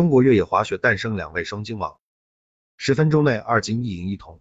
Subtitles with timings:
[0.00, 1.98] 中国越野滑雪诞生两位双金王，
[2.78, 4.40] 十分钟内二金一银一铜。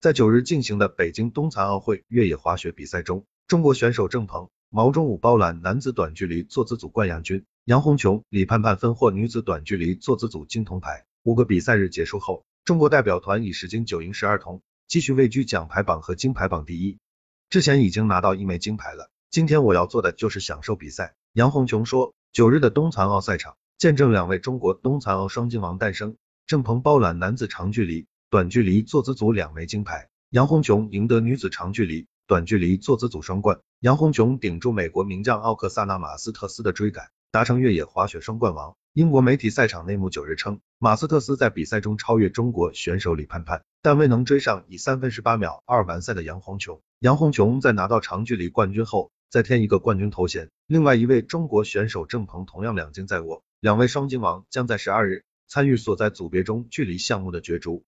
[0.00, 11.04] 在九日进行的北京冬残奥会越野滑雪比赛中，中国选手郑鹏、毛中武包揽男子短距离坐姿组冠亚军，杨红琼、李盼盼分获女子短距离坐姿组金铜牌。
[11.24, 17.00] 五个比赛日结束后，中国代表团以十金九银十二铜，继续位居奖牌榜和金牌榜第一。
[17.48, 21.16] 之前已经拿到一枚金牌了，今天我要做的就是享受比赛。
[21.32, 23.56] 杨红琼说，九日的冬残奥赛场。
[23.80, 33.58] 见证两位中国冬残奥双金王诞生，郑鹏包揽男子长距离、短距离坐姿组两枚金牌，杨红琼赢得女子长距离、短距离坐姿组双冠。
[33.78, 38.76] 杨红琼顶住美国名将奥克萨纳马斯特斯的追赶，达成越野滑雪双冠王。
[38.92, 46.82] 英国媒体赛场内幕九日称，马斯特斯在比赛中超越中国选手李盼盼，但未能追上以三分十八秒二完赛的杨红琼。
[46.98, 50.50] 杨红琼在拿到长距离冠军后，再添一个冠军头衔。
[50.66, 53.42] 另外一位中国选手郑鹏同样两金在握。
[53.60, 57.84] 两位双金王将在十二日参与所在组别中距离项目的角逐。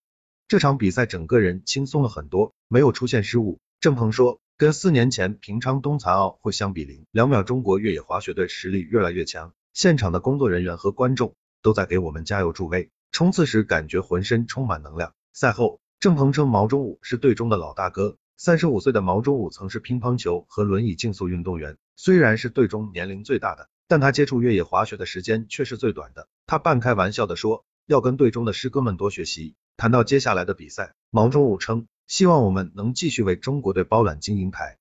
[0.47, 3.59] 这场比赛整个人轻松了很多，没有出现失误。
[3.81, 9.55] 郑鹏说，跟四年前平昌冬残奥会相比，零两秒中国越野滑雪队实力越来越强。
[9.73, 15.15] 现场的工作人员和观众都在给我们加油助威，冲刺时感觉浑身充满能量。
[15.33, 18.19] 赛后，郑鹏称毛中武是队中的老大哥。
[18.37, 23.71] 三十五岁的毛中武曾是乒乓球和轮椅竞速运动员，虽然是队中年龄最大的。
[23.93, 26.27] 但他接触越野滑雪的时间却是最短的。
[26.47, 29.55] 他半开玩笑地说，要跟队中的师哥们多学习。
[29.77, 34.79] 谈到接下来的比赛，毛中武称，希望我们能继续为中国队包揽金银牌。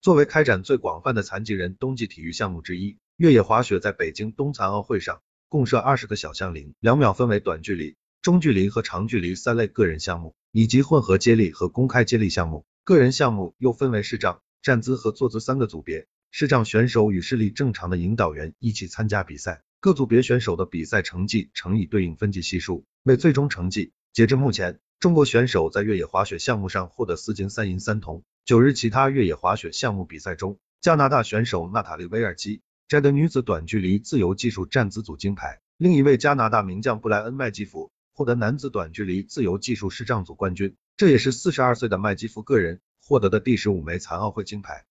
[0.00, 12.64] 作为开展最广泛的残疾人冬季体育项目之一，越野滑雪在北京冬残奥会上共设二十个小项零两秒，分为短距离、中距离和长距离三类个人项目，以及混合接力和公开接力项目。
[12.84, 16.06] 个人项目又分为视障、站姿和坐姿三个组别。
[16.32, 23.92] 视障选手与视力正常的引导员一起参加比赛，各组别选手的比赛成绩乘以对应分级系数为最终成绩。
[24.12, 28.22] 截至目前，中国选手在越野滑雪项目上获得四金三银三铜。
[28.44, 44.84] 九日其他越野滑雪项目比赛中，加拿大选手娜塔莉威尔基摘得女子短距离自由技术站姿组金牌，另一位加拿大名将布莱恩麦基福获得男子短距离自由技术视障组冠军，这也是四十二岁的麦基福个人获得的第十五枚残奥会金牌。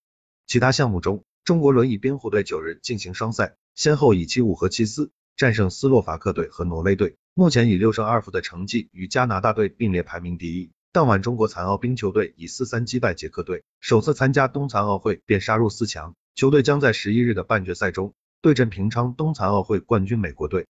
[0.48, 10.70] 其他项目中，中国轮椅冰壶队九日进行双赛，先后以七五和七四战胜斯洛伐克队和挪威队，目前以六胜二负的成绩与加拿大队并列排名第一。
[10.92, 16.14] 当晚，中国残奥冰球队以四三击败捷克队，首次参加冬残奥会便杀入四强。
[16.36, 20.68] 球队将在十一日的半决赛中对阵平昌冬残奥会冠军美国队。